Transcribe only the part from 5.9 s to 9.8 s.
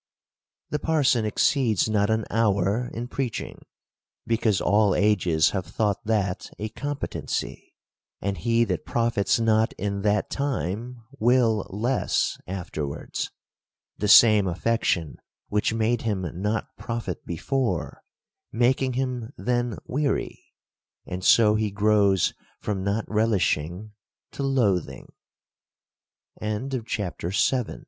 that a competency: and he that profits not